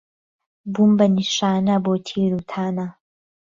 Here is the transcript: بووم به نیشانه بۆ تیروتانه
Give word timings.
بووم 0.73 0.91
به 0.97 1.05
نیشانه 1.15 1.75
بۆ 1.83 1.93
تیروتانه 2.05 2.87